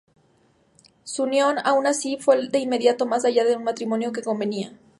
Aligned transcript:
Su 1.03 1.21
unión, 1.21 1.57
aun 1.63 1.85
así, 1.85 2.17
fue 2.17 2.47
de 2.47 2.57
inmediato 2.57 3.05
más 3.05 3.23
allá 3.23 3.43
de 3.43 3.55
un 3.55 3.63
matrimonio 3.63 4.09
de 4.09 4.23
conveniencia. 4.23 4.75